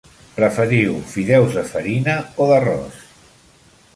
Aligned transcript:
Preferiu 0.35 0.95
fideus 1.11 1.59
de 1.59 1.65
farina 1.73 2.17
o 2.45 2.49
d'arròs? 2.53 3.01